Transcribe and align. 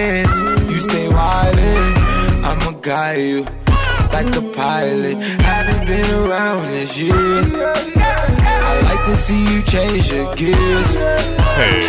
You 0.00 0.78
stay 0.78 1.08
wildin', 1.08 2.42
I'ma 2.42 2.70
guide 2.80 3.18
you 3.18 3.42
like 4.14 4.34
a 4.34 4.40
pilot. 4.52 5.18
Haven't 5.42 5.86
been 5.86 6.10
around 6.26 6.70
this 6.70 6.96
year. 6.96 7.12
I 7.14 8.80
like 8.82 9.04
to 9.04 9.14
see 9.14 9.54
you 9.54 9.62
change 9.62 10.10
your 10.10 10.34
gears. 10.36 10.94
Hey, 10.94 11.82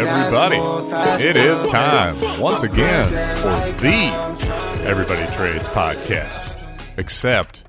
everybody. 0.00 0.56
It 1.22 1.36
is 1.36 1.62
time 1.64 2.40
once 2.40 2.62
again 2.62 3.08
for 3.36 3.82
the 3.82 4.82
Everybody 4.86 5.30
Trades 5.36 5.68
podcast. 5.68 6.66
Except 6.96 7.64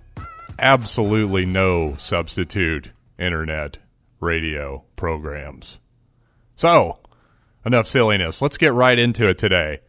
absolutely 0.59 1.45
no 1.45 1.95
substitute 1.97 2.91
internet 3.19 3.79
radio 4.21 4.85
programs. 4.95 5.81
So, 6.55 6.99
enough 7.65 7.87
silliness. 7.87 8.41
Let's 8.41 8.57
get 8.57 8.73
right 8.73 8.97
into 8.97 9.27
it 9.27 9.37
today. 9.37 9.79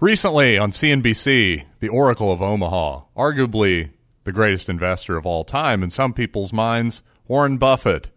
Recently 0.00 0.58
on 0.58 0.70
CNBC, 0.70 1.64
the 1.80 1.88
Oracle 1.88 2.30
of 2.30 2.42
Omaha, 2.42 3.02
arguably 3.16 3.90
the 4.24 4.32
greatest 4.32 4.68
investor 4.68 5.16
of 5.16 5.26
all 5.26 5.44
time 5.44 5.82
in 5.82 5.90
some 5.90 6.12
people's 6.12 6.52
minds, 6.52 7.02
Warren 7.28 7.58
Buffett, 7.58 8.10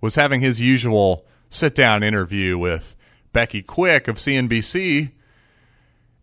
was 0.00 0.14
having 0.14 0.40
his 0.40 0.60
usual 0.60 1.26
sit 1.50 1.74
down 1.74 2.02
interview 2.02 2.56
with 2.56 2.96
Becky 3.32 3.62
Quick 3.62 4.08
of 4.08 4.16
CNBC. 4.16 5.12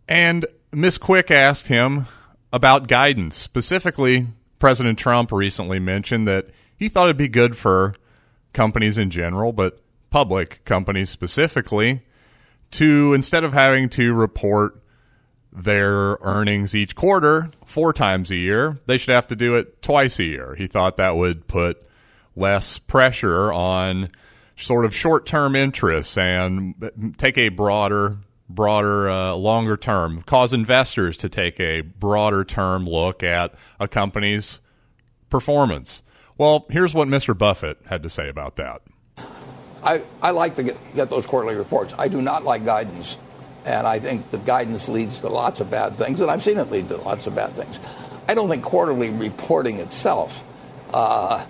And 0.08 0.46
Miss 0.72 0.98
Quick 0.98 1.30
asked 1.32 1.68
him 1.68 2.08
about 2.54 2.88
guidance. 2.88 3.36
Specifically, 3.36 4.28
President 4.60 4.98
Trump 4.98 5.32
recently 5.32 5.80
mentioned 5.80 6.28
that 6.28 6.48
he 6.78 6.90
thought 6.90 7.06
it'd 7.06 7.18
be 7.18 7.28
good 7.28 7.58
for 7.58 7.96
companies 8.54 8.98
in 8.98 9.10
general, 9.10 9.52
but 9.52 9.82
public 10.10 10.64
companies 10.64 11.10
specifically, 11.10 12.02
to 12.76 13.14
instead 13.14 13.44
of 13.44 13.54
having 13.54 13.90
to 13.90 14.14
report 14.14 14.82
their 15.52 16.18
earnings 16.22 16.76
each 16.76 16.96
quarter 16.96 17.50
four 17.66 17.94
times 17.94 18.30
a 18.32 18.36
year, 18.36 18.78
they 18.86 18.98
should 18.98 19.14
have 19.14 19.28
to 19.28 19.36
do 19.36 19.56
it 19.56 19.82
twice 19.82 20.20
a 20.20 20.24
year. 20.24 20.56
He 20.56 20.68
thought 20.68 20.98
that 20.98 21.16
would 21.16 21.48
put 21.48 21.82
less 22.36 22.78
pressure 22.78 23.52
on 23.54 24.10
sort 24.58 24.86
of 24.86 24.96
short-term 24.96 25.56
interests 25.56 26.18
and 26.18 27.16
take 27.18 27.38
a 27.38 27.50
broader 27.50 28.18
broader 28.48 29.10
uh, 29.10 29.34
longer 29.34 29.76
term 29.76 30.22
cause 30.22 30.54
investors 30.54 31.18
to 31.18 31.28
take 31.28 31.60
a 31.60 31.82
broader 31.82 32.44
term 32.44 32.86
look 32.86 33.24
at 33.24 33.56
a 33.80 33.88
company's 33.88 34.62
performance. 35.30 36.04
Well, 36.38 36.66
here's 36.70 36.94
what 36.94 37.08
Mr. 37.08 37.38
Buffett 37.38 37.80
had 37.88 38.04
to 38.04 38.10
say 38.10 38.30
about 38.30 38.58
that. 38.58 38.82
I, 39.86 40.04
I 40.22 40.32
like 40.32 40.56
to 40.56 40.64
get, 40.64 40.96
get 40.96 41.10
those 41.10 41.26
quarterly 41.26 41.56
reports. 41.56 41.94
I 41.98 42.08
do 42.08 42.22
not 42.22 42.44
like 42.44 42.66
guidance. 42.66 43.18
And 43.66 43.88
I 43.88 44.00
think 44.00 44.28
that 44.28 44.46
guidance 44.46 44.90
leads 44.90 45.20
to 45.22 45.30
lots 45.30 45.60
of 45.60 45.72
bad 45.72 45.98
things, 45.98 46.22
and 46.22 46.30
I've 46.30 46.44
seen 46.44 46.58
it 46.58 46.70
lead 46.70 46.90
to 46.90 46.98
lots 46.98 47.26
of 47.26 47.36
bad 47.36 47.54
things. 47.54 47.80
I 48.28 48.36
don't 48.36 48.48
think 48.48 48.64
quarterly 48.64 49.10
reporting 49.10 49.80
itself, 49.80 50.44
uh, 50.94 51.46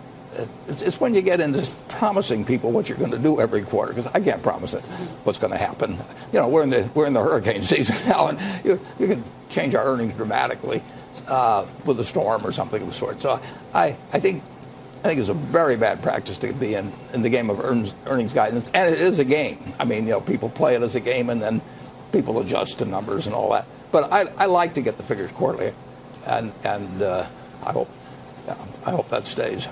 it's, 0.68 0.82
it's, 0.82 1.00
when 1.00 1.14
you 1.14 1.22
get 1.22 1.40
into 1.40 1.70
promising 1.90 2.46
people 2.46 2.72
what 2.72 2.88
you're 2.90 2.98
going 2.98 3.12
to 3.12 3.20
do 3.20 3.40
every 3.40 3.62
quarter, 3.62 3.94
because 3.94 4.10
I 4.14 4.20
can't 4.22 4.42
promise 4.42 4.74
it 4.74 4.82
what's 5.24 5.40
going 5.40 5.52
to 5.52 5.58
happen. 5.58 5.98
You 6.32 6.40
know, 6.40 6.48
we're 6.48 6.64
in 6.64 6.70
the, 6.70 6.90
we're 6.94 7.08
in 7.08 7.14
the 7.14 7.22
hurricane 7.22 7.62
season 7.64 7.96
now, 8.08 8.28
and 8.28 8.66
you, 8.66 8.80
you 9.00 9.08
can 9.08 9.24
change 9.50 9.76
our 9.76 9.86
earnings 9.86 10.14
dramatically 10.14 10.82
uh, 11.28 11.66
with 11.86 12.00
a 12.00 12.06
storm 12.06 12.46
or 12.46 12.52
something 12.52 12.82
of 12.82 12.88
the 12.88 12.94
sort. 12.94 13.22
So 13.22 13.42
I, 13.74 13.98
I 14.12 14.20
think 14.20 14.44
I 15.06 15.10
think 15.10 15.20
it's 15.20 15.30
a 15.30 15.36
very 15.36 15.78
bad 15.78 16.02
practice 16.02 16.36
to 16.40 16.52
be 16.52 16.74
in, 16.74 16.92
in 17.14 17.22
the 17.22 17.30
game 17.30 17.52
of 17.52 17.60
earnings, 17.60 17.94
earnings 18.08 18.34
guidance, 18.34 18.72
and 18.74 18.92
it 18.92 19.00
is 19.00 19.20
a 19.20 19.24
game. 19.24 19.60
I 19.78 19.86
mean, 19.86 20.08
you 20.08 20.14
know, 20.14 20.20
people 20.20 20.50
play 20.50 20.74
it 20.74 20.82
as 20.82 20.96
a 20.96 21.00
game, 21.00 21.30
and 21.30 21.40
then 21.40 21.62
people 22.12 22.40
adjust 22.40 22.80
to 22.80 22.86
numbers 22.86 23.28
and 23.28 23.36
all 23.36 23.52
that. 23.52 23.68
But 23.92 24.12
I, 24.12 24.24
I 24.36 24.46
like 24.48 24.74
to 24.74 24.82
get 24.82 24.98
the 24.98 25.04
figures 25.04 25.32
quarterly, 25.32 25.74
and 26.26 26.52
and 26.64 27.04
uh, 27.04 27.28
I 27.62 27.72
hope 27.72 27.88
I 28.84 28.90
hope 28.90 29.08
that 29.10 29.28
stays. 29.28 29.68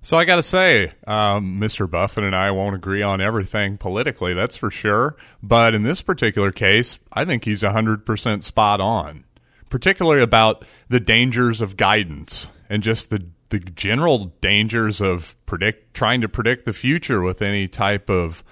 So 0.00 0.16
I 0.16 0.24
got 0.24 0.36
to 0.36 0.44
say, 0.44 0.92
um, 1.08 1.60
Mr. 1.60 1.90
Buffett 1.90 2.22
and 2.22 2.36
I 2.36 2.52
won't 2.52 2.76
agree 2.76 3.02
on 3.02 3.20
everything 3.20 3.78
politically, 3.78 4.32
that's 4.32 4.56
for 4.56 4.70
sure. 4.70 5.16
But 5.42 5.74
in 5.74 5.82
this 5.82 6.02
particular 6.02 6.52
case, 6.52 7.00
I 7.12 7.24
think 7.24 7.44
he's 7.44 7.62
100% 7.62 8.42
spot 8.44 8.80
on, 8.80 9.24
particularly 9.70 10.22
about 10.22 10.64
the 10.88 11.00
dangers 11.00 11.60
of 11.60 11.76
guidance 11.76 12.48
and 12.68 12.84
just 12.84 13.10
the 13.10 13.26
the 13.50 13.58
general 13.58 14.26
dangers 14.40 15.00
of 15.00 15.36
predict 15.46 15.92
trying 15.94 16.20
to 16.20 16.28
predict 16.28 16.64
the 16.64 16.72
future 16.72 17.20
with 17.20 17.42
any 17.42 17.68
type 17.68 18.08
of 18.08 18.42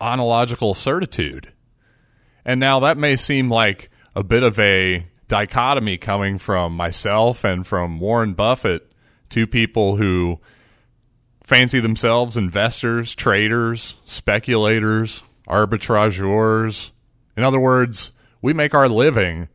ontological 0.00 0.74
certitude. 0.74 1.52
And 2.44 2.58
now 2.58 2.80
that 2.80 2.96
may 2.96 3.16
seem 3.16 3.50
like 3.50 3.90
a 4.14 4.24
bit 4.24 4.42
of 4.42 4.58
a 4.58 5.06
dichotomy 5.28 5.98
coming 5.98 6.38
from 6.38 6.74
myself 6.74 7.44
and 7.44 7.66
from 7.66 8.00
Warren 8.00 8.34
Buffett, 8.34 8.90
two 9.28 9.46
people 9.46 9.96
who 9.96 10.40
fancy 11.42 11.80
themselves 11.80 12.36
investors, 12.36 13.14
traders, 13.14 13.96
speculators, 14.04 15.22
arbitrageurs. 15.48 16.92
In 17.36 17.44
other 17.44 17.60
words, 17.60 18.12
we 18.40 18.52
make 18.52 18.74
our 18.74 18.88
living 18.88 19.48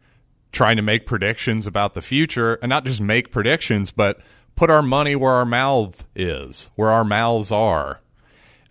trying 0.51 0.77
to 0.77 0.81
make 0.81 1.05
predictions 1.05 1.67
about 1.67 1.93
the 1.93 2.01
future 2.01 2.55
and 2.61 2.69
not 2.69 2.85
just 2.85 3.01
make 3.01 3.31
predictions, 3.31 3.91
but 3.91 4.19
put 4.55 4.69
our 4.69 4.81
money 4.81 5.15
where 5.15 5.33
our 5.33 5.45
mouth 5.45 6.05
is, 6.15 6.69
where 6.75 6.89
our 6.91 7.03
mouths 7.03 7.51
are, 7.51 8.01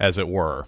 as 0.01 0.19
it 0.19 0.29
were. 0.29 0.67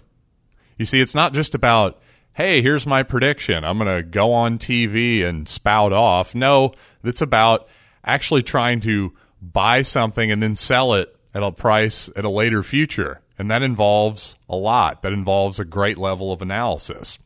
You 0.77 0.85
see, 0.85 1.01
it's 1.01 1.15
not 1.15 1.33
just 1.33 1.55
about, 1.55 1.99
hey, 2.33 2.61
here's 2.61 2.85
my 2.85 3.03
prediction. 3.03 3.63
I'm 3.63 3.79
going 3.79 3.95
to 3.95 4.03
go 4.03 4.33
on 4.33 4.59
TV 4.59 5.25
and 5.25 5.49
spout 5.49 5.91
off. 5.91 6.35
No, 6.35 6.73
it's 7.03 7.21
about 7.21 7.67
actually 8.03 8.43
trying 8.43 8.79
to 8.81 9.13
buy 9.41 9.81
something 9.81 10.31
and 10.31 10.41
then 10.41 10.55
sell 10.55 10.93
it 10.93 11.15
at 11.33 11.43
a 11.43 11.51
price 11.51 12.09
at 12.15 12.25
a 12.25 12.29
later 12.29 12.63
future. 12.63 13.21
And 13.39 13.51
that 13.51 13.61
involves 13.61 14.37
a 14.49 14.55
lot. 14.55 15.01
That 15.01 15.13
involves 15.13 15.59
a 15.59 15.65
great 15.65 15.97
level 15.97 16.31
of 16.31 16.41
analysis. 16.41 17.19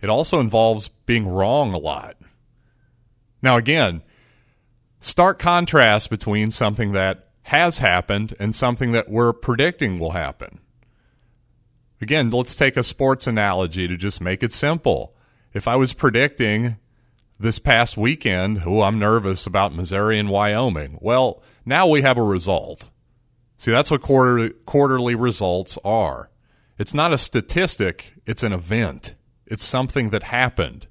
It 0.00 0.08
also 0.08 0.40
involves 0.40 0.88
being 0.88 1.28
wrong 1.28 1.74
a 1.74 1.78
lot. 1.78 2.16
Now, 3.42 3.56
again, 3.56 4.02
stark 5.00 5.38
contrast 5.38 6.08
between 6.08 6.50
something 6.50 6.92
that 6.92 7.29
has 7.50 7.78
happened 7.78 8.32
and 8.38 8.54
something 8.54 8.92
that 8.92 9.08
we're 9.08 9.32
predicting 9.32 9.98
will 9.98 10.12
happen. 10.12 10.60
Again, 12.00 12.30
let's 12.30 12.54
take 12.54 12.76
a 12.76 12.84
sports 12.84 13.26
analogy 13.26 13.88
to 13.88 13.96
just 13.96 14.20
make 14.20 14.44
it 14.44 14.52
simple. 14.52 15.16
If 15.52 15.66
I 15.66 15.74
was 15.74 15.92
predicting 15.92 16.76
this 17.40 17.58
past 17.58 17.96
weekend, 17.96 18.62
oh, 18.64 18.82
I'm 18.82 19.00
nervous 19.00 19.46
about 19.46 19.74
Missouri 19.74 20.20
and 20.20 20.28
Wyoming. 20.28 20.98
Well, 21.00 21.42
now 21.66 21.88
we 21.88 22.02
have 22.02 22.16
a 22.16 22.22
result. 22.22 22.88
See, 23.56 23.72
that's 23.72 23.90
what 23.90 24.00
quarter, 24.00 24.50
quarterly 24.64 25.16
results 25.16 25.76
are. 25.84 26.30
It's 26.78 26.94
not 26.94 27.12
a 27.12 27.18
statistic, 27.18 28.14
it's 28.26 28.44
an 28.44 28.52
event. 28.52 29.16
It's 29.44 29.64
something 29.64 30.10
that 30.10 30.22
happened. 30.22 30.86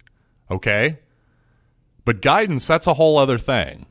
Okay? 0.51 0.99
But 2.03 2.21
guidance, 2.21 2.67
that's 2.67 2.85
a 2.85 2.95
whole 2.95 3.17
other 3.17 3.37
thing. 3.37 3.85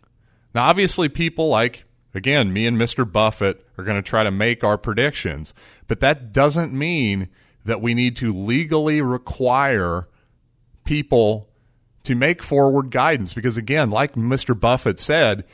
Now, 0.55 0.67
obviously, 0.67 1.09
people 1.09 1.49
like 1.49 1.84
Again, 2.15 2.53
me 2.53 2.67
and 2.67 2.79
Mr. 2.79 3.11
Buffett 3.11 3.65
are 3.77 3.85
going 3.85 4.03
to 4.03 4.09
try 4.09 4.25
to 4.25 4.31
make 4.31 4.65
our 4.65 4.79
predictions, 4.79 5.55
but 5.87 6.01
that 6.01 6.33
doesn't 6.33 6.73
mean 6.73 7.29
that 7.65 7.83
we 7.83 7.95
need 7.95 8.17
to 8.17 8.33
legally 8.33 9.01
require 9.01 10.09
people 10.85 11.49
to 12.05 12.15
make 12.15 12.43
forward 12.43 12.91
guidance 12.91 13.35
because 13.35 13.59
again, 13.59 13.91
like 13.91 14.15
Mr. 14.15 14.59
Buffett 14.59 14.99
said, 14.99 15.45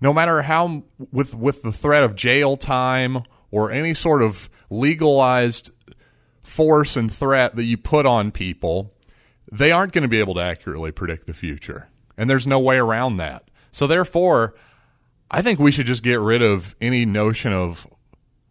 no 0.00 0.12
matter 0.14 0.42
how 0.42 0.82
with 1.12 1.34
with 1.34 1.62
the 1.62 1.72
threat 1.72 2.02
of 2.02 2.16
jail 2.16 2.56
time 2.56 3.22
or 3.50 3.70
any 3.70 3.92
sort 3.92 4.22
of 4.22 4.48
legalized 4.70 5.70
force 6.40 6.96
and 6.96 7.12
threat 7.12 7.54
that 7.56 7.64
you 7.64 7.76
put 7.76 8.06
on 8.06 8.32
people, 8.32 8.94
they 9.50 9.70
aren't 9.70 9.92
going 9.92 10.02
to 10.02 10.08
be 10.08 10.18
able 10.18 10.34
to 10.34 10.40
accurately 10.40 10.90
predict 10.90 11.26
the 11.26 11.34
future. 11.34 11.88
And 12.16 12.28
there's 12.28 12.46
no 12.46 12.58
way 12.58 12.78
around 12.78 13.18
that. 13.18 13.50
So 13.70 13.86
therefore, 13.86 14.54
I 15.34 15.40
think 15.40 15.58
we 15.58 15.70
should 15.70 15.86
just 15.86 16.02
get 16.02 16.20
rid 16.20 16.42
of 16.42 16.76
any 16.78 17.06
notion 17.06 17.54
of 17.54 17.86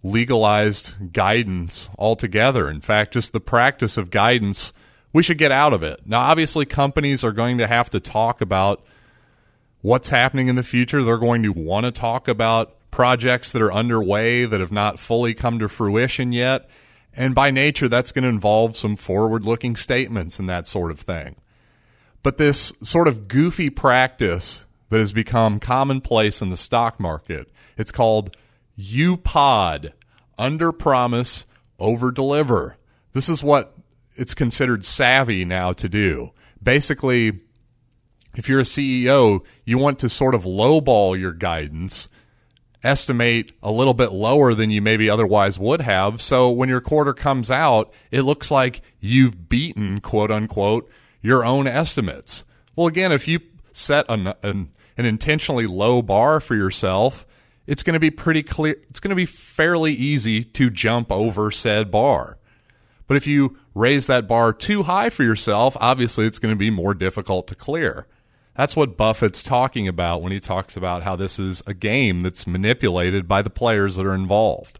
legalized 0.01 1.13
guidance 1.13 1.91
altogether. 1.95 2.67
In 2.67 2.81
fact, 2.81 3.13
just 3.13 3.33
the 3.33 3.39
practice 3.39 3.97
of 3.97 4.09
guidance, 4.09 4.73
we 5.13 5.21
should 5.21 5.37
get 5.37 5.51
out 5.51 5.73
of 5.73 5.83
it. 5.83 6.01
Now, 6.07 6.21
obviously, 6.21 6.65
companies 6.65 7.23
are 7.23 7.33
going 7.33 7.59
to 7.59 7.67
have 7.67 7.91
to 7.91 7.99
talk 7.99 8.41
about 8.41 8.83
what's 9.81 10.09
happening 10.09 10.47
in 10.47 10.55
the 10.55 10.63
future. 10.63 11.03
They're 11.03 11.17
going 11.19 11.43
to 11.43 11.53
want 11.53 11.85
to 11.85 11.91
talk 11.91 12.27
about 12.27 12.75
projects 12.89 13.51
that 13.51 13.61
are 13.61 13.71
underway 13.71 14.45
that 14.45 14.59
have 14.59 14.71
not 14.71 14.99
fully 14.99 15.35
come 15.35 15.59
to 15.59 15.69
fruition 15.69 16.31
yet. 16.31 16.67
And 17.13 17.35
by 17.35 17.51
nature, 17.51 17.87
that's 17.87 18.11
going 18.11 18.23
to 18.23 18.29
involve 18.29 18.75
some 18.75 18.95
forward 18.95 19.45
looking 19.45 19.75
statements 19.75 20.39
and 20.39 20.49
that 20.49 20.65
sort 20.65 20.89
of 20.89 20.99
thing. 20.99 21.35
But 22.23 22.37
this 22.37 22.73
sort 22.81 23.07
of 23.07 23.27
goofy 23.27 23.69
practice 23.69 24.65
that 24.91 24.99
has 24.99 25.13
become 25.13 25.59
commonplace 25.59 26.41
in 26.41 26.49
the 26.49 26.57
stock 26.57 26.99
market. 26.99 27.49
It's 27.77 27.93
called 27.93 28.35
UPOD, 28.77 29.93
under 30.37 30.71
promise, 30.73 31.45
over 31.79 32.11
deliver. 32.11 32.75
This 33.13 33.29
is 33.29 33.41
what 33.41 33.73
it's 34.15 34.33
considered 34.33 34.83
savvy 34.83 35.45
now 35.45 35.71
to 35.73 35.87
do. 35.87 36.31
Basically, 36.61 37.39
if 38.35 38.49
you're 38.49 38.59
a 38.59 38.63
CEO, 38.63 39.45
you 39.63 39.77
want 39.77 39.99
to 39.99 40.09
sort 40.09 40.35
of 40.35 40.43
lowball 40.43 41.17
your 41.17 41.31
guidance, 41.31 42.09
estimate 42.83 43.53
a 43.63 43.71
little 43.71 43.93
bit 43.93 44.11
lower 44.11 44.53
than 44.53 44.71
you 44.71 44.81
maybe 44.81 45.09
otherwise 45.09 45.57
would 45.57 45.81
have. 45.81 46.21
So 46.21 46.51
when 46.51 46.67
your 46.67 46.81
quarter 46.81 47.13
comes 47.13 47.49
out, 47.49 47.93
it 48.11 48.23
looks 48.23 48.51
like 48.51 48.81
you've 48.99 49.47
beaten, 49.47 50.01
quote 50.01 50.31
unquote, 50.31 50.89
your 51.21 51.45
own 51.45 51.65
estimates. 51.65 52.43
Well, 52.75 52.87
again, 52.87 53.13
if 53.13 53.25
you 53.25 53.39
set 53.71 54.05
an, 54.09 54.33
an, 54.43 54.71
an 55.01 55.07
intentionally 55.07 55.67
low 55.67 56.01
bar 56.01 56.39
for 56.39 56.55
yourself, 56.55 57.25
it's 57.67 57.83
going 57.83 57.95
to 57.95 57.99
be 57.99 58.11
pretty 58.11 58.43
clear. 58.43 58.75
It's 58.89 58.99
going 58.99 59.09
to 59.09 59.15
be 59.15 59.25
fairly 59.25 59.93
easy 59.93 60.43
to 60.43 60.69
jump 60.69 61.11
over 61.11 61.51
said 61.51 61.91
bar. 61.91 62.37
But 63.07 63.17
if 63.17 63.27
you 63.27 63.57
raise 63.75 64.07
that 64.07 64.27
bar 64.27 64.53
too 64.53 64.83
high 64.83 65.09
for 65.09 65.23
yourself, 65.23 65.75
obviously 65.79 66.25
it's 66.25 66.39
going 66.39 66.53
to 66.53 66.59
be 66.59 66.69
more 66.69 66.93
difficult 66.93 67.47
to 67.47 67.55
clear. 67.55 68.07
That's 68.55 68.75
what 68.75 68.97
Buffett's 68.97 69.43
talking 69.43 69.87
about 69.87 70.21
when 70.21 70.31
he 70.31 70.39
talks 70.39 70.77
about 70.77 71.03
how 71.03 71.15
this 71.15 71.39
is 71.39 71.61
a 71.65 71.73
game 71.73 72.21
that's 72.21 72.45
manipulated 72.45 73.27
by 73.27 73.41
the 73.41 73.49
players 73.49 73.95
that 73.95 74.05
are 74.05 74.13
involved. 74.13 74.79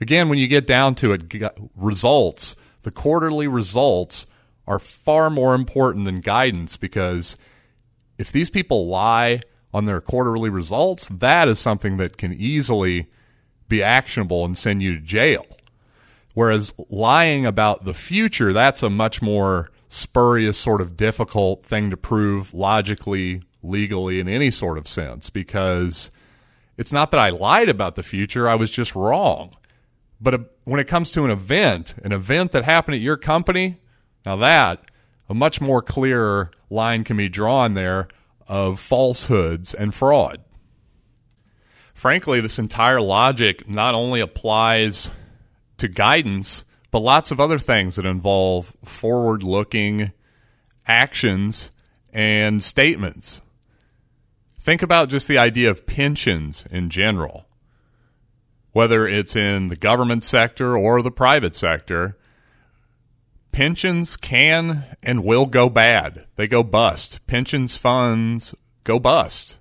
Again, 0.00 0.28
when 0.28 0.38
you 0.38 0.46
get 0.46 0.66
down 0.66 0.94
to 0.96 1.12
it, 1.12 1.34
results, 1.76 2.56
the 2.82 2.90
quarterly 2.90 3.48
results 3.48 4.26
are 4.66 4.78
far 4.78 5.30
more 5.30 5.54
important 5.54 6.04
than 6.04 6.20
guidance 6.20 6.76
because 6.76 7.36
if 8.18 8.30
these 8.30 8.50
people 8.50 8.86
lie 8.86 9.40
on 9.72 9.86
their 9.86 10.00
quarterly 10.00 10.48
results, 10.48 11.08
that 11.08 11.48
is 11.48 11.58
something 11.58 11.96
that 11.96 12.16
can 12.16 12.32
easily 12.32 13.08
be 13.68 13.82
actionable 13.82 14.44
and 14.44 14.56
send 14.56 14.82
you 14.82 14.94
to 14.94 15.00
jail. 15.00 15.46
Whereas 16.34 16.74
lying 16.88 17.46
about 17.46 17.84
the 17.84 17.94
future, 17.94 18.52
that's 18.52 18.82
a 18.82 18.90
much 18.90 19.22
more 19.22 19.70
spurious, 19.88 20.58
sort 20.58 20.80
of 20.80 20.96
difficult 20.96 21.64
thing 21.64 21.90
to 21.90 21.96
prove 21.96 22.52
logically, 22.52 23.42
legally, 23.62 24.20
in 24.20 24.28
any 24.28 24.50
sort 24.50 24.76
of 24.76 24.88
sense, 24.88 25.30
because 25.30 26.10
it's 26.76 26.92
not 26.92 27.10
that 27.12 27.20
I 27.20 27.30
lied 27.30 27.68
about 27.68 27.94
the 27.94 28.02
future, 28.02 28.48
I 28.48 28.56
was 28.56 28.70
just 28.70 28.94
wrong. 28.94 29.52
But 30.20 30.34
a, 30.34 30.46
when 30.64 30.80
it 30.80 30.88
comes 30.88 31.10
to 31.12 31.24
an 31.24 31.30
event, 31.30 31.94
an 32.02 32.12
event 32.12 32.52
that 32.52 32.64
happened 32.64 32.96
at 32.96 33.00
your 33.00 33.16
company, 33.16 33.78
now 34.26 34.36
that 34.36 34.84
a 35.28 35.34
much 35.34 35.60
more 35.60 35.82
clear 35.82 36.50
line 36.70 37.04
can 37.04 37.16
be 37.16 37.28
drawn 37.28 37.74
there 37.74 38.08
of 38.46 38.78
falsehoods 38.78 39.74
and 39.74 39.94
fraud. 39.94 40.42
Frankly, 41.94 42.40
this 42.40 42.58
entire 42.58 43.00
logic 43.00 43.68
not 43.68 43.94
only 43.94 44.20
applies 44.20 45.10
to 45.78 45.88
guidance, 45.88 46.64
but 46.90 47.00
lots 47.00 47.30
of 47.30 47.40
other 47.40 47.58
things 47.58 47.96
that 47.96 48.04
involve 48.04 48.76
forward 48.84 49.42
looking 49.42 50.12
actions 50.86 51.70
and 52.12 52.62
statements. 52.62 53.42
Think 54.60 54.82
about 54.82 55.08
just 55.08 55.28
the 55.28 55.38
idea 55.38 55.70
of 55.70 55.86
pensions 55.86 56.64
in 56.70 56.90
general. 56.90 57.46
Whether 58.72 59.06
it's 59.06 59.36
in 59.36 59.68
the 59.68 59.76
government 59.76 60.24
sector 60.24 60.76
or 60.76 61.00
the 61.00 61.10
private 61.10 61.54
sector, 61.54 62.16
pensions 63.54 64.16
can 64.16 64.84
and 65.00 65.22
will 65.22 65.46
go 65.46 65.68
bad. 65.68 66.26
They 66.34 66.48
go 66.48 66.64
bust. 66.64 67.24
Pensions 67.28 67.76
funds 67.76 68.52
go 68.82 68.98
bust. 68.98 69.58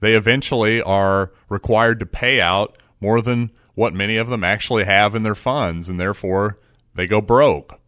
They 0.00 0.14
eventually 0.14 0.82
are 0.82 1.32
required 1.48 2.00
to 2.00 2.06
pay 2.06 2.38
out 2.38 2.76
more 3.00 3.22
than 3.22 3.50
what 3.74 3.94
many 3.94 4.18
of 4.18 4.28
them 4.28 4.44
actually 4.44 4.84
have 4.84 5.14
in 5.14 5.22
their 5.22 5.34
funds, 5.34 5.88
and 5.88 5.98
therefore 5.98 6.58
they 6.94 7.06
go 7.06 7.22
broke. 7.22 7.80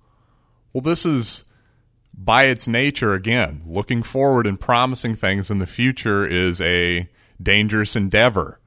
Well, 0.72 0.80
this 0.80 1.04
is 1.04 1.44
by 2.14 2.44
its 2.44 2.66
nature, 2.66 3.12
again, 3.12 3.60
looking 3.66 4.02
forward 4.02 4.46
and 4.46 4.58
promising 4.58 5.16
things 5.16 5.50
in 5.50 5.58
the 5.58 5.66
future 5.66 6.26
is 6.26 6.62
a 6.62 7.10
dangerous 7.42 7.94
endeavor. 7.94 8.58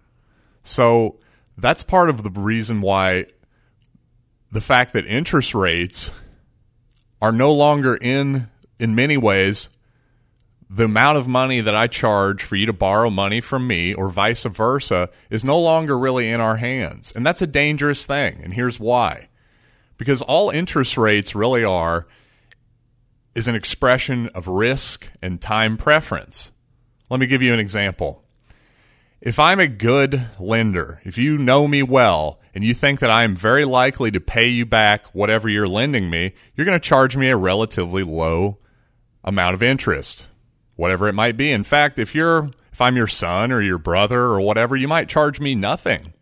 So 0.62 1.18
that's 1.57 1.81
part 1.81 2.12
of 2.12 2.21
the 2.21 2.30
reason 2.30 2.81
why 2.81 3.25
the 4.51 4.62
fact 4.62 4.94
that 4.94 5.07
interest 5.07 5.56
rates 5.56 6.12
are 7.21 7.31
no 7.31 7.51
longer 7.51 7.95
in, 7.95 8.50
in 8.80 8.95
many 8.95 9.18
ways, 9.18 9.69
the 10.69 10.86
amount 10.86 11.18
of 11.18 11.27
money 11.27 11.62
that 11.62 11.75
I 11.75 11.88
charge 11.88 12.44
for 12.44 12.56
you 12.56 12.68
to 12.68 12.74
borrow 12.74 13.10
money 13.10 13.42
from 13.42 13.66
me 13.66 13.94
or 13.94 14.10
vice 14.10 14.44
versa 14.44 15.10
is 15.30 15.44
no 15.44 15.60
longer 15.60 15.98
really 15.98 16.30
in 16.30 16.39
our 16.39 16.57
hands. 16.57 17.12
And 17.16 17.25
that's 17.25 17.42
a 17.42 17.48
dangerous 17.48 18.06
thing. 18.06 18.39
And 18.44 18.54
here's 18.54 18.80
why. 18.80 19.30
Because 19.98 20.21
all 20.21 20.50
interest 20.51 20.95
rates 20.95 21.33
really 21.33 21.63
are 21.63 22.06
is 23.33 23.48
an 23.48 23.56
expression 23.56 24.30
of 24.36 24.48
risk 24.48 25.07
and 25.21 25.42
time 25.42 25.75
preference. 25.75 26.51
Let 27.10 27.19
me 27.19 27.25
give 27.25 27.42
you 27.42 27.54
an 27.54 27.60
example. 27.60 28.24
If 29.21 29.38
I'm 29.38 29.60
a 29.60 29.68
good 29.68 30.27
lender, 30.39 31.01
if 31.04 31.18
you 31.18 31.38
know 31.38 31.68
me 31.68 31.83
well, 31.83 32.39
and 32.56 32.63
you 32.63 32.74
think 32.74 33.00
that 33.00 33.12
I 33.12 33.24
am 33.24 33.36
very 33.36 33.66
likely 33.66 34.12
to 34.12 34.19
pay 34.19 34.48
you 34.48 34.66
back 34.66 35.07
whatever 35.07 35.50
you're 35.50 35.68
lending 35.68 36.10
me, 36.10 36.33
you're 36.56 36.66
going 36.66 36.80
to 36.80 36.88
charge 36.88 37.16
me 37.18 37.30
a 37.30 37.38
relatively 37.38 38.04
low 38.04 38.57
amount 39.24 39.54
of 39.56 39.63
interest 39.63 40.30
whatever 40.80 41.10
it 41.10 41.13
might 41.13 41.36
be. 41.36 41.51
In 41.51 41.66
fact, 41.66 42.00
if 42.00 42.16
you're 42.16 42.51
if 42.71 42.80
I'm 42.80 42.95
your 42.95 43.07
son 43.07 43.51
or 43.51 43.62
your 43.62 43.77
brother 43.77 44.21
or 44.21 44.39
whatever, 44.39 44.77
you 44.77 44.88
might 44.88 45.10
charge 45.10 45.42
me 45.42 45.54
nothing. 45.54 46.13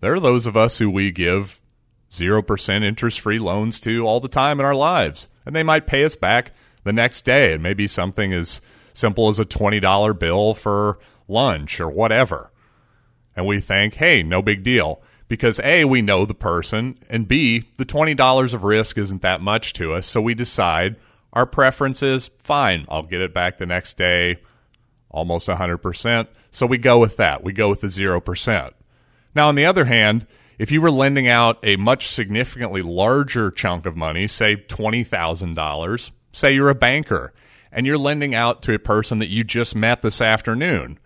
There 0.00 0.12
are 0.12 0.20
those 0.20 0.44
of 0.44 0.54
us 0.54 0.76
who 0.76 0.90
we 0.90 1.10
give 1.10 1.62
0% 2.10 2.84
interest 2.84 3.20
free 3.20 3.38
loans 3.38 3.80
to 3.80 4.06
all 4.06 4.20
the 4.20 4.28
time 4.28 4.60
in 4.60 4.66
our 4.66 4.74
lives, 4.74 5.30
and 5.46 5.56
they 5.56 5.62
might 5.62 5.86
pay 5.86 6.04
us 6.04 6.14
back 6.14 6.52
the 6.84 6.92
next 6.92 7.24
day. 7.24 7.54
It 7.54 7.62
may 7.62 7.72
be 7.72 7.86
something 7.86 8.34
as 8.34 8.60
simple 8.92 9.30
as 9.30 9.38
a 9.38 9.46
$20 9.46 10.18
bill 10.18 10.52
for 10.52 10.98
lunch 11.28 11.80
or 11.80 11.88
whatever. 11.88 12.50
And 13.34 13.46
we 13.46 13.60
think, 13.60 13.94
hey, 13.94 14.22
no 14.22 14.42
big 14.42 14.62
deal. 14.62 15.02
Because 15.28 15.60
A, 15.64 15.84
we 15.84 16.02
know 16.02 16.24
the 16.24 16.34
person, 16.34 16.98
and 17.08 17.26
B, 17.26 17.64
the 17.78 17.84
$20 17.84 18.54
of 18.54 18.62
risk 18.62 18.96
isn't 18.96 19.22
that 19.22 19.40
much 19.40 19.72
to 19.72 19.92
us. 19.92 20.06
So 20.06 20.20
we 20.20 20.34
decide, 20.34 20.96
our 21.32 21.46
preference 21.46 22.00
is 22.00 22.30
fine, 22.38 22.86
I'll 22.88 23.02
get 23.02 23.20
it 23.20 23.34
back 23.34 23.58
the 23.58 23.66
next 23.66 23.96
day, 23.96 24.38
almost 25.10 25.48
100%. 25.48 26.28
So 26.52 26.64
we 26.64 26.78
go 26.78 27.00
with 27.00 27.16
that. 27.16 27.42
We 27.42 27.52
go 27.52 27.68
with 27.68 27.80
the 27.80 27.88
0%. 27.88 28.72
Now, 29.34 29.48
on 29.48 29.56
the 29.56 29.66
other 29.66 29.86
hand, 29.86 30.26
if 30.58 30.70
you 30.70 30.80
were 30.80 30.90
lending 30.90 31.28
out 31.28 31.58
a 31.62 31.76
much 31.76 32.08
significantly 32.08 32.80
larger 32.80 33.50
chunk 33.50 33.84
of 33.84 33.96
money, 33.96 34.28
say 34.28 34.56
$20,000, 34.56 36.10
say 36.32 36.54
you're 36.54 36.70
a 36.70 36.74
banker, 36.74 37.34
and 37.70 37.84
you're 37.84 37.98
lending 37.98 38.34
out 38.34 38.62
to 38.62 38.74
a 38.74 38.78
person 38.78 39.18
that 39.18 39.28
you 39.28 39.44
just 39.44 39.74
met 39.74 40.02
this 40.02 40.20
afternoon, 40.20 40.98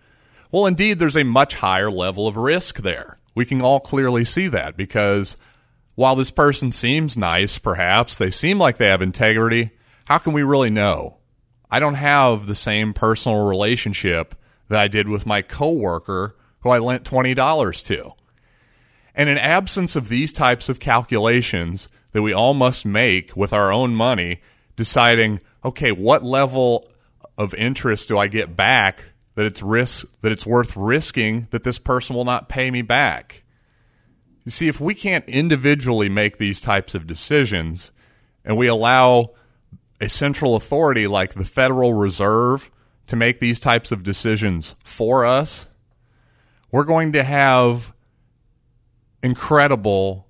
well, 0.51 0.65
indeed, 0.65 0.99
there's 0.99 1.17
a 1.17 1.23
much 1.23 1.55
higher 1.55 1.89
level 1.89 2.27
of 2.27 2.35
risk 2.35 2.77
there. 2.77 3.17
We 3.35 3.45
can 3.45 3.61
all 3.61 3.79
clearly 3.79 4.25
see 4.25 4.47
that 4.49 4.75
because 4.75 5.37
while 5.95 6.15
this 6.15 6.31
person 6.31 6.71
seems 6.71 7.17
nice, 7.17 7.57
perhaps, 7.57 8.17
they 8.17 8.31
seem 8.31 8.59
like 8.59 8.77
they 8.77 8.87
have 8.87 9.01
integrity, 9.01 9.71
how 10.05 10.17
can 10.17 10.33
we 10.33 10.43
really 10.43 10.69
know? 10.69 11.17
I 11.69 11.79
don't 11.79 11.95
have 11.95 12.47
the 12.47 12.55
same 12.55 12.93
personal 12.93 13.45
relationship 13.45 14.35
that 14.67 14.79
I 14.79 14.87
did 14.87 15.07
with 15.07 15.25
my 15.25 15.41
coworker 15.41 16.35
who 16.59 16.69
I 16.69 16.79
lent 16.79 17.05
$20 17.05 17.85
to. 17.85 18.11
And 19.15 19.29
in 19.29 19.37
absence 19.37 19.95
of 19.95 20.09
these 20.09 20.33
types 20.33 20.69
of 20.69 20.79
calculations 20.79 21.87
that 22.11 22.21
we 22.21 22.33
all 22.33 22.53
must 22.53 22.85
make 22.85 23.35
with 23.35 23.53
our 23.53 23.71
own 23.71 23.95
money, 23.95 24.41
deciding, 24.75 25.39
okay, 25.63 25.91
what 25.91 26.23
level 26.23 26.89
of 27.37 27.53
interest 27.53 28.07
do 28.07 28.17
I 28.17 28.27
get 28.27 28.55
back 28.55 29.03
that 29.35 29.45
it's 29.45 29.61
risk 29.61 30.05
that 30.21 30.31
it's 30.31 30.45
worth 30.45 30.75
risking 30.75 31.47
that 31.51 31.63
this 31.63 31.79
person 31.79 32.15
will 32.15 32.25
not 32.25 32.49
pay 32.49 32.71
me 32.71 32.81
back? 32.81 33.43
You 34.43 34.51
see, 34.51 34.67
if 34.67 34.79
we 34.79 34.95
can't 34.95 35.27
individually 35.27 36.09
make 36.09 36.37
these 36.37 36.59
types 36.59 36.95
of 36.95 37.05
decisions 37.05 37.91
and 38.43 38.57
we 38.57 38.67
allow 38.67 39.31
a 39.99 40.09
central 40.09 40.55
authority 40.55 41.05
like 41.05 41.35
the 41.35 41.45
Federal 41.45 41.93
Reserve 41.93 42.71
to 43.07 43.15
make 43.15 43.39
these 43.39 43.59
types 43.59 43.91
of 43.91 44.03
decisions 44.03 44.75
for 44.83 45.25
us, 45.25 45.67
we're 46.71 46.83
going 46.83 47.11
to 47.11 47.23
have 47.23 47.93
incredible, 49.21 50.27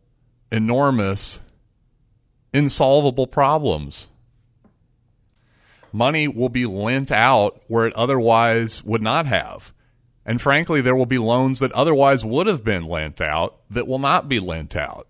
enormous, 0.51 1.39
insolvable 2.53 3.27
problems. 3.27 4.09
Money 5.91 6.27
will 6.27 6.49
be 6.49 6.65
lent 6.65 7.11
out 7.11 7.61
where 7.67 7.85
it 7.85 7.95
otherwise 7.95 8.83
would 8.83 9.01
not 9.01 9.25
have. 9.25 9.73
And 10.25 10.39
frankly, 10.39 10.81
there 10.81 10.95
will 10.95 11.05
be 11.05 11.17
loans 11.17 11.59
that 11.59 11.71
otherwise 11.71 12.23
would 12.23 12.47
have 12.47 12.63
been 12.63 12.85
lent 12.85 13.19
out 13.19 13.57
that 13.69 13.87
will 13.87 13.99
not 13.99 14.29
be 14.29 14.39
lent 14.39 14.75
out. 14.75 15.07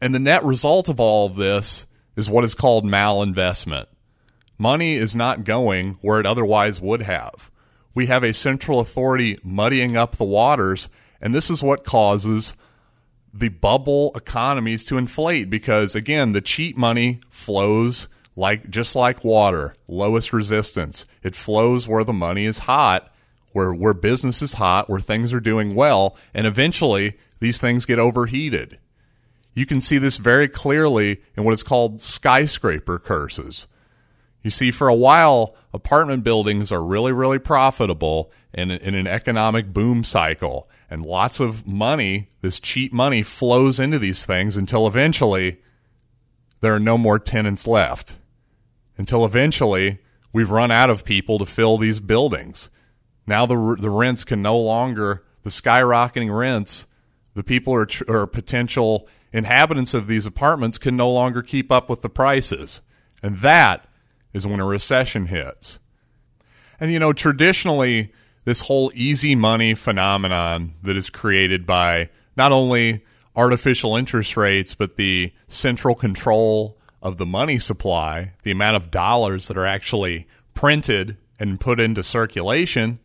And 0.00 0.14
the 0.14 0.18
net 0.18 0.44
result 0.44 0.88
of 0.88 1.00
all 1.00 1.26
of 1.26 1.36
this 1.36 1.86
is 2.16 2.28
what 2.28 2.44
is 2.44 2.54
called 2.54 2.84
malinvestment. 2.84 3.86
Money 4.58 4.96
is 4.96 5.16
not 5.16 5.44
going 5.44 5.96
where 6.02 6.20
it 6.20 6.26
otherwise 6.26 6.80
would 6.80 7.02
have. 7.02 7.50
We 7.94 8.06
have 8.06 8.22
a 8.22 8.34
central 8.34 8.80
authority 8.80 9.38
muddying 9.42 9.96
up 9.96 10.16
the 10.16 10.24
waters, 10.24 10.88
and 11.20 11.34
this 11.34 11.50
is 11.50 11.62
what 11.62 11.84
causes 11.84 12.54
the 13.32 13.48
bubble 13.48 14.12
economies 14.14 14.84
to 14.84 14.98
inflate 14.98 15.48
because 15.48 15.94
again, 15.94 16.32
the 16.32 16.40
cheap 16.40 16.76
money 16.76 17.20
flows 17.30 18.08
like 18.40 18.70
just 18.70 18.96
like 18.96 19.22
water, 19.22 19.74
lowest 19.86 20.32
resistance. 20.32 21.04
It 21.22 21.34
flows 21.34 21.86
where 21.86 22.04
the 22.04 22.14
money 22.14 22.46
is 22.46 22.60
hot, 22.60 23.12
where 23.52 23.72
where 23.72 23.92
business 23.92 24.40
is 24.40 24.54
hot, 24.54 24.88
where 24.88 24.98
things 24.98 25.34
are 25.34 25.40
doing 25.40 25.74
well, 25.74 26.16
and 26.32 26.46
eventually 26.46 27.18
these 27.40 27.60
things 27.60 27.84
get 27.84 27.98
overheated. 27.98 28.78
You 29.52 29.66
can 29.66 29.80
see 29.80 29.98
this 29.98 30.16
very 30.16 30.48
clearly 30.48 31.20
in 31.36 31.44
what 31.44 31.52
is 31.52 31.62
called 31.62 32.00
skyscraper 32.00 32.98
curses. 32.98 33.66
You 34.42 34.48
see, 34.48 34.70
for 34.70 34.88
a 34.88 34.94
while, 34.94 35.54
apartment 35.74 36.24
buildings 36.24 36.72
are 36.72 36.82
really, 36.82 37.12
really 37.12 37.38
profitable 37.38 38.32
in, 38.54 38.70
in 38.70 38.94
an 38.94 39.06
economic 39.06 39.70
boom 39.70 40.02
cycle. 40.02 40.66
And 40.88 41.04
lots 41.04 41.40
of 41.40 41.66
money, 41.66 42.30
this 42.40 42.58
cheap 42.58 42.90
money, 42.90 43.22
flows 43.22 43.78
into 43.78 43.98
these 43.98 44.24
things 44.24 44.56
until 44.56 44.86
eventually 44.86 45.58
there 46.62 46.74
are 46.74 46.80
no 46.80 46.96
more 46.96 47.18
tenants 47.18 47.66
left. 47.66 48.16
Until 49.00 49.24
eventually 49.24 49.98
we've 50.30 50.50
run 50.50 50.70
out 50.70 50.90
of 50.90 51.06
people 51.06 51.38
to 51.38 51.46
fill 51.46 51.78
these 51.78 52.00
buildings. 52.00 52.68
Now 53.26 53.46
the, 53.46 53.76
the 53.80 53.88
rents 53.88 54.24
can 54.24 54.42
no 54.42 54.58
longer, 54.58 55.24
the 55.42 55.48
skyrocketing 55.48 56.30
rents, 56.36 56.86
the 57.32 57.42
people 57.42 57.72
are 57.74 58.26
potential 58.26 59.08
inhabitants 59.32 59.94
of 59.94 60.06
these 60.06 60.26
apartments 60.26 60.76
can 60.76 60.96
no 60.96 61.10
longer 61.10 61.40
keep 61.40 61.72
up 61.72 61.88
with 61.88 62.02
the 62.02 62.10
prices. 62.10 62.82
And 63.22 63.38
that 63.38 63.88
is 64.34 64.46
when 64.46 64.60
a 64.60 64.66
recession 64.66 65.28
hits. 65.28 65.78
And 66.78 66.92
you 66.92 66.98
know, 66.98 67.14
traditionally, 67.14 68.12
this 68.44 68.60
whole 68.60 68.92
easy 68.94 69.34
money 69.34 69.74
phenomenon 69.74 70.74
that 70.82 70.98
is 70.98 71.08
created 71.08 71.64
by 71.64 72.10
not 72.36 72.52
only 72.52 73.02
artificial 73.34 73.96
interest 73.96 74.36
rates, 74.36 74.74
but 74.74 74.96
the 74.96 75.32
central 75.48 75.94
control 75.94 76.76
of 77.02 77.16
the 77.16 77.26
money 77.26 77.58
supply, 77.58 78.32
the 78.42 78.50
amount 78.50 78.76
of 78.76 78.90
dollars 78.90 79.48
that 79.48 79.56
are 79.56 79.66
actually 79.66 80.26
printed 80.54 81.16
and 81.38 81.60
put 81.60 81.80
into 81.80 82.02
circulation, 82.02 82.98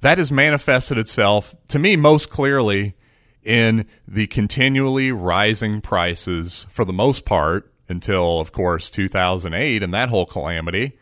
that 0.00 0.18
has 0.18 0.32
manifested 0.32 0.96
itself 0.96 1.54
to 1.68 1.78
me 1.78 1.96
most 1.96 2.30
clearly 2.30 2.94
in 3.42 3.86
the 4.06 4.26
continually 4.26 5.12
rising 5.12 5.80
prices 5.80 6.66
for 6.70 6.84
the 6.84 6.92
most 6.92 7.24
part 7.24 7.72
until, 7.88 8.40
of 8.40 8.52
course, 8.52 8.90
2008 8.90 9.82
and 9.82 9.94
that 9.94 10.08
whole 10.08 10.26
calamity 10.26 10.98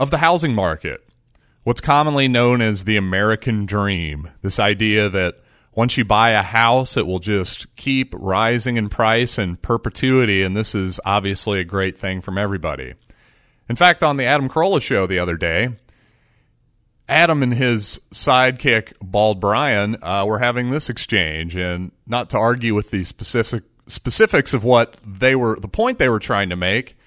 of 0.00 0.10
the 0.10 0.18
housing 0.18 0.54
market. 0.54 1.06
What's 1.64 1.80
commonly 1.80 2.28
known 2.28 2.62
as 2.62 2.84
the 2.84 2.96
American 2.96 3.66
dream. 3.66 4.30
This 4.42 4.58
idea 4.58 5.08
that 5.10 5.42
once 5.78 5.96
you 5.96 6.04
buy 6.04 6.30
a 6.30 6.42
house, 6.42 6.96
it 6.96 7.06
will 7.06 7.20
just 7.20 7.72
keep 7.76 8.12
rising 8.18 8.76
in 8.76 8.88
price 8.88 9.38
in 9.38 9.54
perpetuity. 9.58 10.42
And 10.42 10.56
this 10.56 10.74
is 10.74 10.98
obviously 11.04 11.60
a 11.60 11.64
great 11.64 11.96
thing 11.96 12.20
from 12.20 12.36
everybody. 12.36 12.94
In 13.68 13.76
fact, 13.76 14.02
on 14.02 14.16
the 14.16 14.24
Adam 14.24 14.48
Carolla 14.48 14.82
show 14.82 15.06
the 15.06 15.20
other 15.20 15.36
day, 15.36 15.68
Adam 17.08 17.44
and 17.44 17.54
his 17.54 18.00
sidekick, 18.12 18.94
Bald 19.00 19.40
Brian, 19.40 20.02
uh, 20.02 20.24
were 20.26 20.40
having 20.40 20.70
this 20.70 20.90
exchange. 20.90 21.54
And 21.54 21.92
not 22.08 22.30
to 22.30 22.38
argue 22.38 22.74
with 22.74 22.90
the 22.90 23.04
specific 23.04 23.62
specifics 23.86 24.52
of 24.52 24.64
what 24.64 24.96
they 25.06 25.36
were, 25.36 25.60
the 25.60 25.68
point 25.68 25.98
they 25.98 26.08
were 26.08 26.18
trying 26.18 26.50
to 26.50 26.56
make, 26.56 26.98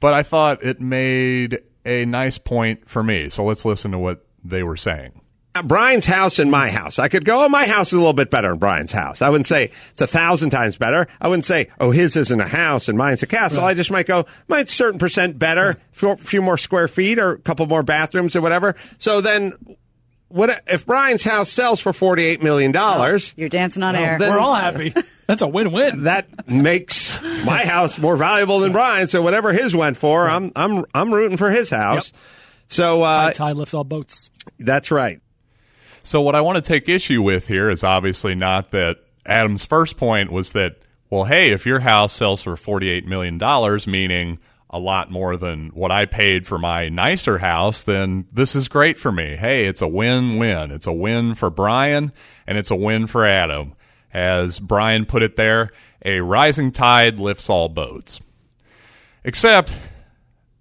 but 0.00 0.14
I 0.14 0.22
thought 0.22 0.64
it 0.64 0.80
made 0.80 1.58
a 1.84 2.04
nice 2.04 2.38
point 2.38 2.88
for 2.88 3.02
me. 3.02 3.28
So 3.28 3.42
let's 3.42 3.64
listen 3.64 3.90
to 3.90 3.98
what 3.98 4.24
they 4.44 4.62
were 4.62 4.76
saying. 4.76 5.20
Brian's 5.62 6.06
house 6.06 6.38
and 6.38 6.50
my 6.50 6.68
house. 6.68 6.98
I 6.98 7.08
could 7.08 7.24
go, 7.24 7.44
oh, 7.44 7.48
my 7.48 7.66
house 7.66 7.88
is 7.88 7.94
a 7.94 7.98
little 7.98 8.12
bit 8.12 8.30
better 8.30 8.50
than 8.50 8.58
Brian's 8.58 8.92
house. 8.92 9.22
I 9.22 9.28
wouldn't 9.28 9.46
say 9.46 9.70
it's 9.90 10.00
a 10.00 10.06
thousand 10.06 10.50
times 10.50 10.76
better. 10.76 11.06
I 11.20 11.28
wouldn't 11.28 11.44
say, 11.44 11.68
oh, 11.78 11.92
his 11.92 12.16
isn't 12.16 12.40
a 12.40 12.48
house 12.48 12.88
and 12.88 12.98
mine's 12.98 13.22
a 13.22 13.26
castle. 13.26 13.62
Right. 13.62 13.70
I 13.70 13.74
just 13.74 13.90
might 13.90 14.06
go, 14.06 14.26
mine's 14.48 14.72
certain 14.72 14.98
percent 14.98 15.38
better, 15.38 15.78
a 16.02 16.16
few 16.16 16.42
more 16.42 16.58
square 16.58 16.88
feet 16.88 17.18
or 17.18 17.32
a 17.32 17.38
couple 17.38 17.66
more 17.66 17.82
bathrooms 17.82 18.34
or 18.34 18.40
whatever. 18.40 18.74
So 18.98 19.20
then 19.20 19.52
what 20.34 20.64
if 20.66 20.84
Brian's 20.84 21.22
house 21.22 21.48
sells 21.48 21.78
for 21.78 21.92
forty 21.92 22.24
eight 22.24 22.42
million 22.42 22.72
dollars? 22.72 23.30
Oh, 23.30 23.34
you're 23.42 23.48
dancing 23.48 23.84
on 23.84 23.94
air. 23.94 24.16
We're 24.18 24.38
all 24.38 24.56
happy. 24.56 24.92
That's 25.28 25.42
a 25.42 25.46
win 25.46 25.70
win. 25.70 26.04
That 26.04 26.48
makes 26.48 27.16
my 27.22 27.64
house 27.64 28.00
more 28.00 28.16
valuable 28.16 28.58
than 28.58 28.72
Brian's. 28.72 29.12
So 29.12 29.22
whatever 29.22 29.52
his 29.52 29.76
went 29.76 29.96
for, 29.96 30.24
right. 30.24 30.34
I'm 30.34 30.50
I'm 30.56 30.84
I'm 30.92 31.14
rooting 31.14 31.36
for 31.36 31.52
his 31.52 31.70
house. 31.70 32.12
Yep. 32.12 32.20
So 32.68 33.02
uh, 33.02 33.32
tide 33.32 33.54
lifts 33.54 33.74
all 33.74 33.84
boats. 33.84 34.30
That's 34.58 34.90
right. 34.90 35.20
So 36.04 36.20
what 36.20 36.34
I 36.34 36.42
want 36.42 36.56
to 36.56 36.62
take 36.62 36.86
issue 36.88 37.22
with 37.22 37.48
here 37.48 37.70
is 37.70 37.82
obviously 37.82 38.34
not 38.34 38.72
that 38.72 38.98
Adam's 39.24 39.64
first 39.64 39.96
point 39.96 40.30
was 40.30 40.52
that 40.52 40.76
well, 41.08 41.24
hey, 41.24 41.50
if 41.52 41.64
your 41.64 41.80
house 41.80 42.12
sells 42.12 42.42
for 42.42 42.56
forty 42.56 42.90
eight 42.90 43.06
million 43.06 43.38
dollars, 43.38 43.86
meaning 43.86 44.38
a 44.68 44.78
lot 44.78 45.10
more 45.10 45.36
than 45.36 45.68
what 45.68 45.90
I 45.90 46.04
paid 46.04 46.46
for 46.46 46.58
my 46.58 46.90
nicer 46.90 47.38
house, 47.38 47.84
then 47.84 48.26
this 48.32 48.54
is 48.54 48.68
great 48.68 48.98
for 48.98 49.10
me. 49.10 49.36
Hey, 49.36 49.64
it's 49.64 49.80
a 49.80 49.88
win 49.88 50.38
win. 50.38 50.72
It's 50.72 50.86
a 50.86 50.92
win 50.92 51.34
for 51.34 51.48
Brian 51.48 52.12
and 52.46 52.58
it's 52.58 52.70
a 52.70 52.76
win 52.76 53.06
for 53.06 53.26
Adam. 53.26 53.72
As 54.12 54.58
Brian 54.58 55.06
put 55.06 55.22
it 55.22 55.36
there, 55.36 55.70
a 56.04 56.20
rising 56.20 56.70
tide 56.70 57.18
lifts 57.18 57.48
all 57.48 57.68
boats. 57.68 58.20
Except, 59.24 59.74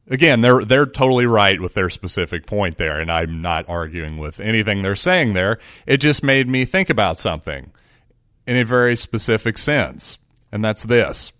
again, 0.09 0.41
they're, 0.41 0.63
they're 0.63 0.85
totally 0.85 1.25
right 1.25 1.59
with 1.59 1.73
their 1.73 1.89
specific 1.89 2.45
point 2.45 2.77
there, 2.77 2.99
and 2.99 3.11
I'm 3.11 3.41
not 3.41 3.69
arguing 3.69 4.17
with 4.17 4.39
anything 4.39 4.81
they're 4.81 4.95
saying 4.95 5.33
there. 5.33 5.59
It 5.85 5.97
just 5.97 6.23
made 6.23 6.47
me 6.47 6.65
think 6.65 6.89
about 6.89 7.19
something 7.19 7.71
in 8.45 8.57
a 8.57 8.65
very 8.65 8.95
specific 8.95 9.57
sense, 9.57 10.19
and 10.51 10.63
that's 10.63 10.83
this 10.83 11.33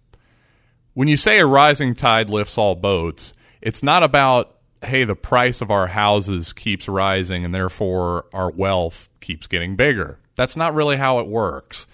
when 0.94 1.08
you 1.08 1.18
say 1.18 1.40
a 1.40 1.46
rising 1.46 1.96
tide 1.96 2.30
lifts 2.30 2.58
all 2.58 2.76
boats, 2.76 3.34
it's 3.62 3.84
not 3.84 4.04
about, 4.04 4.58
hey, 4.84 5.04
the 5.04 5.16
price 5.16 5.62
of 5.62 5.72
our 5.72 5.88
houses 5.88 6.54
keeps 6.54 6.88
rising 6.88 7.46
and 7.46 7.54
therefore 7.54 8.26
our 8.34 8.52
wealth 8.52 9.10
keeps 9.20 9.48
getting 9.48 9.76
bigger. 9.76 10.20
That's 10.36 10.58
not 10.58 10.74
really 10.74 10.98
how 10.98 11.20
it 11.20 11.28
works. 11.28 11.88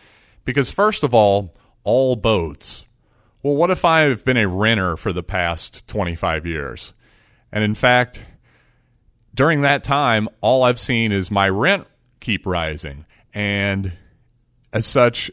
Because, 0.46 0.72
first 0.72 1.04
of 1.04 1.14
all, 1.14 1.54
all 1.84 2.16
boats. 2.16 2.86
Well, 3.42 3.56
what 3.56 3.72
if 3.72 3.86
I've 3.86 4.26
been 4.26 4.38
a 4.38 4.48
renter 4.48 4.98
for 4.98 5.14
the 5.14 5.24
past 5.24 5.88
25 5.88 6.46
years? 6.46 6.94
And 7.52 7.64
in 7.64 7.74
fact, 7.74 8.22
during 9.34 9.62
that 9.62 9.84
time, 9.84 10.28
all 10.42 10.64
I've 10.64 10.80
seen 10.80 11.12
is 11.12 11.32
my 11.32 11.48
rent 11.48 11.88
keep 12.20 12.46
rising. 12.46 13.06
And 13.34 13.94
as 14.74 14.86
such, 14.86 15.32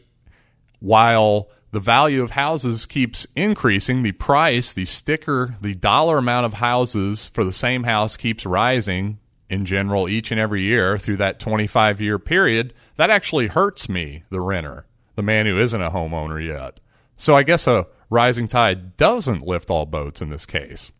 while 0.79 1.49
the 1.71 1.79
value 1.79 2.23
of 2.23 2.31
houses 2.31 2.85
keeps 2.85 3.27
increasing. 3.35 4.03
The 4.03 4.13
price, 4.13 4.73
the 4.73 4.85
sticker, 4.85 5.57
the 5.61 5.75
dollar 5.75 6.17
amount 6.17 6.45
of 6.45 6.55
houses 6.55 7.29
for 7.33 7.43
the 7.43 7.53
same 7.53 7.83
house 7.83 8.17
keeps 8.17 8.45
rising 8.45 9.19
in 9.49 9.65
general 9.65 10.09
each 10.09 10.31
and 10.31 10.39
every 10.39 10.63
year 10.63 10.97
through 10.97 11.17
that 11.17 11.39
25 11.39 12.01
year 12.01 12.19
period. 12.19 12.73
That 12.95 13.09
actually 13.09 13.47
hurts 13.47 13.89
me, 13.89 14.23
the 14.29 14.41
renter, 14.41 14.85
the 15.15 15.23
man 15.23 15.45
who 15.45 15.59
isn't 15.59 15.81
a 15.81 15.91
homeowner 15.91 16.45
yet. 16.45 16.79
So 17.15 17.35
I 17.35 17.43
guess 17.43 17.67
a 17.67 17.87
rising 18.09 18.47
tide 18.47 18.97
doesn't 18.97 19.41
lift 19.45 19.69
all 19.69 19.85
boats 19.85 20.21
in 20.21 20.29
this 20.29 20.45
case. 20.45 20.91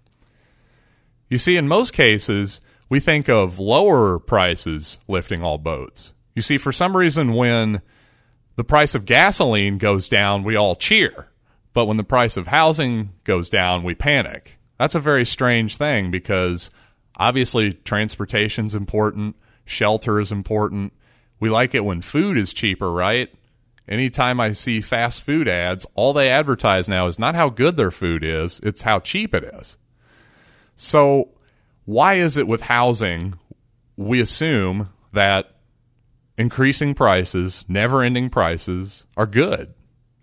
You 1.30 1.38
see, 1.38 1.58
in 1.58 1.68
most 1.68 1.94
cases, 1.94 2.62
we 2.90 3.00
think 3.00 3.28
of 3.28 3.60
lower 3.60 4.20
prices 4.20 4.98
lifting 5.08 5.44
all 5.44 5.58
boats. 5.58 6.14
You 6.36 6.42
see, 6.42 6.58
for 6.58 6.72
some 6.72 6.96
reason, 6.96 7.34
when 7.34 7.82
the 8.56 8.64
price 8.64 8.96
of 8.96 9.06
gasoline 9.06 9.78
goes 9.78 10.08
down, 10.08 10.44
we 10.44 10.56
all 10.56 10.76
cheer. 10.76 11.30
But 11.74 11.86
when 11.86 11.98
the 11.98 12.04
price 12.04 12.38
of 12.38 12.48
housing 12.48 13.14
goes 13.24 13.50
down, 13.50 13.84
we 13.84 13.94
panic. 13.94 14.58
That's 14.80 14.96
a 14.96 15.00
very 15.00 15.26
strange 15.26 15.78
thing 15.78 16.12
because 16.12 16.70
obviously 17.18 17.74
transportation 17.74 18.66
is 18.66 18.76
important, 18.76 19.36
shelter 19.66 20.20
is 20.20 20.32
important. 20.32 20.94
We 21.40 21.50
like 21.50 21.76
it 21.76 21.86
when 21.86 22.02
food 22.02 22.38
is 22.38 22.54
cheaper, 22.54 22.92
right? 22.92 23.30
Anytime 23.88 24.40
I 24.40 24.52
see 24.52 24.82
fast 24.82 25.22
food 25.22 25.48
ads, 25.48 25.86
all 25.96 26.14
they 26.14 26.30
advertise 26.30 26.90
now 26.90 27.08
is 27.08 27.18
not 27.18 27.36
how 27.36 27.50
good 27.50 27.78
their 27.78 27.92
food 27.92 28.24
is, 28.24 28.60
it's 28.62 28.82
how 28.82 29.00
cheap 29.00 29.34
it 29.34 29.44
is. 29.44 29.78
So, 30.76 31.30
why 31.86 32.16
is 32.16 32.36
it 32.36 32.48
with 32.48 32.64
housing 32.64 33.36
we 33.98 34.22
assume 34.22 34.90
that 35.14 35.56
increasing 36.38 36.94
prices, 36.94 37.66
never 37.68 38.04
ending 38.04 38.30
prices 38.30 39.06
are 39.18 39.26
good. 39.26 39.74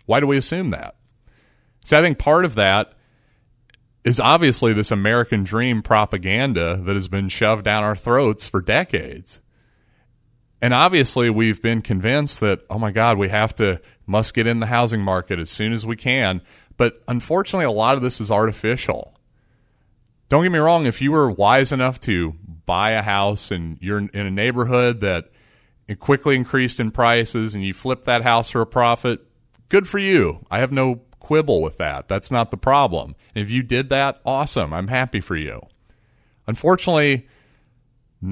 Why 0.05 0.19
do 0.19 0.27
we 0.27 0.37
assume 0.37 0.69
that? 0.71 0.95
So 1.83 1.99
I 1.99 2.01
think 2.01 2.17
part 2.17 2.45
of 2.45 2.55
that 2.55 2.93
is 4.03 4.19
obviously 4.19 4.71
this 4.71 4.91
American 4.91 5.43
dream 5.43 5.81
propaganda 5.81 6.77
that 6.83 6.93
has 6.93 7.07
been 7.07 7.27
shoved 7.27 7.65
down 7.65 7.83
our 7.83 7.95
throats 7.95 8.47
for 8.47 8.61
decades. 8.61 9.41
And 10.61 10.73
obviously, 10.73 11.29
we've 11.29 11.61
been 11.61 11.81
convinced 11.81 12.39
that, 12.39 12.61
oh 12.69 12.79
my 12.79 12.91
God, 12.91 13.17
we 13.17 13.29
have 13.29 13.53
to, 13.55 13.81
must 14.05 14.33
get 14.33 14.47
in 14.47 14.59
the 14.59 14.65
housing 14.67 15.01
market 15.01 15.39
as 15.39 15.49
soon 15.49 15.73
as 15.73 15.85
we 15.85 15.95
can. 15.95 16.41
But 16.77 17.01
unfortunately, 17.07 17.65
a 17.65 17.71
lot 17.71 17.95
of 17.95 18.01
this 18.01 18.19
is 18.19 18.31
artificial. 18.31 19.13
Don't 20.29 20.43
get 20.43 20.51
me 20.51 20.59
wrong, 20.59 20.85
if 20.85 21.01
you 21.01 21.11
were 21.11 21.29
wise 21.29 21.71
enough 21.71 21.99
to 22.01 22.33
buy 22.65 22.91
a 22.91 23.01
house 23.01 23.51
and 23.51 23.77
you're 23.79 23.99
in 23.99 24.09
a 24.13 24.31
neighborhood 24.31 25.01
that 25.01 25.29
quickly 25.99 26.35
increased 26.35 26.79
in 26.79 26.89
prices 26.89 27.53
and 27.53 27.63
you 27.63 27.73
flip 27.73 28.05
that 28.05 28.23
house 28.23 28.49
for 28.49 28.61
a 28.61 28.65
profit, 28.65 29.19
good 29.69 29.87
for 29.87 29.99
you. 29.99 30.43
I 30.49 30.59
have 30.59 30.71
no 30.71 31.01
quibble 31.19 31.61
with 31.61 31.77
that. 31.77 32.07
That's 32.07 32.31
not 32.31 32.49
the 32.49 32.57
problem. 32.57 33.15
And 33.35 33.43
if 33.43 33.51
you 33.51 33.61
did 33.61 33.89
that, 33.89 34.19
awesome. 34.25 34.73
I'm 34.73 34.87
happy 34.87 35.19
for 35.19 35.35
you. 35.35 35.61
Unfortunately, 36.47 37.27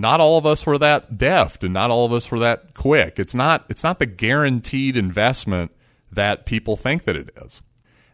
not 0.02 0.20
all 0.20 0.38
of 0.38 0.46
us 0.46 0.66
were 0.66 0.78
that 0.80 1.18
deft 1.18 1.64
and 1.64 1.74
not 1.74 1.92
all 1.92 2.06
of 2.06 2.14
us 2.14 2.32
were 2.32 2.40
that 2.40 2.74
quick. 2.74 3.20
It's 3.20 3.36
not 3.36 3.66
it's 3.70 3.84
not 3.84 4.00
the 4.00 4.06
guaranteed 4.06 4.98
investment 4.98 5.72
that 6.12 6.46
people 6.46 6.76
think 6.76 7.04
that 7.04 7.16
it 7.16 7.30
is. 7.44 7.62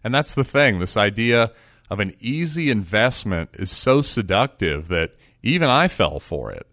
And 0.03 0.13
that's 0.13 0.33
the 0.33 0.43
thing. 0.43 0.79
This 0.79 0.97
idea 0.97 1.51
of 1.89 1.99
an 1.99 2.15
easy 2.19 2.69
investment 2.69 3.49
is 3.53 3.71
so 3.71 4.01
seductive 4.01 4.87
that 4.89 5.15
even 5.41 5.69
I 5.69 5.87
fell 5.87 6.19
for 6.19 6.51
it. 6.51 6.67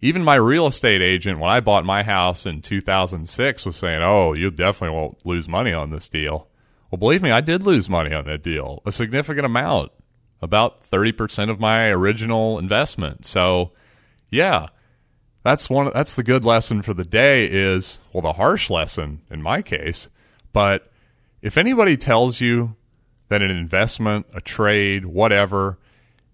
Even 0.00 0.22
my 0.22 0.34
real 0.34 0.66
estate 0.66 1.02
agent, 1.02 1.38
when 1.38 1.50
I 1.50 1.60
bought 1.60 1.84
my 1.84 2.02
house 2.02 2.46
in 2.46 2.60
2006, 2.60 3.66
was 3.66 3.76
saying, 3.76 4.02
Oh, 4.02 4.34
you 4.34 4.50
definitely 4.50 4.96
won't 4.96 5.24
lose 5.24 5.48
money 5.48 5.72
on 5.72 5.90
this 5.90 6.08
deal. 6.08 6.48
Well, 6.90 6.98
believe 6.98 7.22
me, 7.22 7.30
I 7.30 7.40
did 7.40 7.62
lose 7.62 7.88
money 7.88 8.14
on 8.14 8.24
that 8.26 8.42
deal, 8.42 8.82
a 8.86 8.92
significant 8.92 9.46
amount, 9.46 9.90
about 10.40 10.88
30% 10.88 11.50
of 11.50 11.58
my 11.58 11.88
original 11.88 12.58
investment. 12.58 13.24
So, 13.24 13.72
yeah, 14.30 14.68
that's 15.42 15.68
one 15.68 15.90
that's 15.92 16.14
the 16.14 16.22
good 16.22 16.44
lesson 16.44 16.82
for 16.82 16.94
the 16.94 17.04
day 17.04 17.46
is 17.46 17.98
well 18.12 18.22
the 18.22 18.32
harsh 18.34 18.70
lesson 18.70 19.20
in 19.30 19.42
my 19.42 19.60
case 19.60 20.08
but 20.54 20.90
if 21.42 21.58
anybody 21.58 21.98
tells 21.98 22.40
you 22.40 22.74
that 23.28 23.42
an 23.42 23.50
investment 23.50 24.24
a 24.32 24.40
trade 24.40 25.04
whatever 25.04 25.78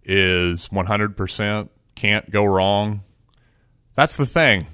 is 0.05 0.69
100% 0.69 1.69
can't 1.97 2.31
go 2.31 2.45
wrong 2.45 3.03
that's 4.01 4.17
the 4.17 4.25
thing. 4.25 4.67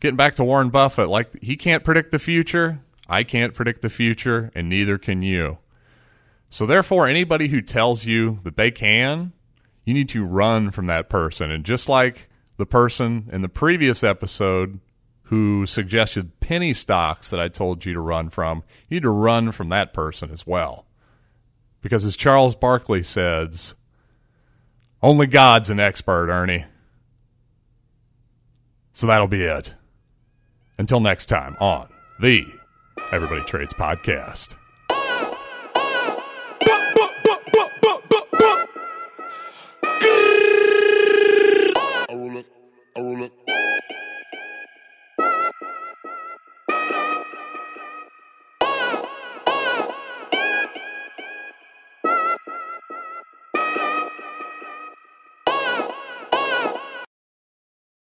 Getting 0.00 0.16
back 0.16 0.34
to 0.34 0.44
Warren 0.44 0.70
Buffett 0.70 1.08
like 1.08 1.40
he 1.40 1.56
can't 1.56 1.84
predict 1.84 2.10
the 2.10 2.18
future. 2.18 2.80
I 3.08 3.22
can't 3.22 3.54
predict 3.54 3.80
the 3.80 3.90
future 3.90 4.50
and 4.56 4.68
neither 4.68 4.98
can 4.98 5.22
you. 5.22 5.58
So 6.50 6.66
therefore 6.66 7.06
anybody 7.06 7.46
who 7.46 7.60
tells 7.60 8.06
you 8.06 8.40
that 8.42 8.56
they 8.56 8.72
can 8.72 9.34
you 9.84 9.94
need 9.94 10.08
to 10.08 10.24
run 10.24 10.72
from 10.72 10.86
that 10.86 11.08
person. 11.08 11.52
And 11.52 11.64
just 11.64 11.88
like 11.88 12.28
the 12.56 12.66
person 12.66 13.28
in 13.32 13.42
the 13.42 13.48
previous 13.48 14.04
episode 14.04 14.80
who 15.24 15.64
suggested 15.64 16.40
penny 16.40 16.74
stocks 16.74 17.30
that 17.30 17.40
I 17.40 17.48
told 17.48 17.86
you 17.86 17.94
to 17.94 18.00
run 18.00 18.28
from, 18.28 18.62
you 18.88 18.96
need 18.96 19.02
to 19.02 19.10
run 19.10 19.52
from 19.52 19.70
that 19.70 19.94
person 19.94 20.30
as 20.30 20.46
well. 20.46 20.86
Because 21.80 22.04
as 22.04 22.16
Charles 22.16 22.54
Barkley 22.54 23.02
says, 23.02 23.74
only 25.02 25.26
God's 25.26 25.70
an 25.70 25.80
expert, 25.80 26.28
Ernie. 26.30 26.66
So 28.92 29.06
that'll 29.06 29.26
be 29.26 29.42
it. 29.42 29.74
Until 30.78 31.00
next 31.00 31.26
time 31.26 31.56
on 31.60 31.88
the 32.20 32.44
Everybody 33.10 33.42
Trades 33.42 33.72
Podcast. 33.72 34.56